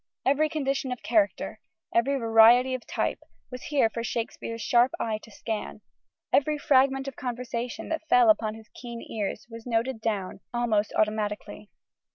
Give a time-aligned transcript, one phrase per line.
[0.25, 1.59] Every condition of character,
[1.93, 3.19] every variety of type,
[3.51, 5.81] was here for Shakespeare's sharp eyes to scan:
[6.33, 11.69] every fragment of conversation that fell upon his keen ears was noted down almost automatically.